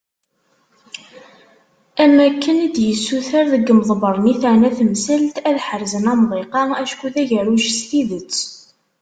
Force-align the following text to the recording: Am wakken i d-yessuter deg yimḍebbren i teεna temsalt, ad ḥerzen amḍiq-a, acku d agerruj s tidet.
Am 2.03 2.11
wakken 2.19 2.57
i 2.67 2.69
d-yessuter 2.75 3.45
deg 3.53 3.63
yimḍebbren 3.67 4.31
i 4.33 4.35
teεna 4.41 4.69
temsalt, 4.77 5.35
ad 5.47 5.57
ḥerzen 5.65 6.09
amḍiq-a, 6.13 6.63
acku 6.81 7.07
d 7.13 7.15
agerruj 7.21 7.63
s 7.77 7.79
tidet. 7.89 8.35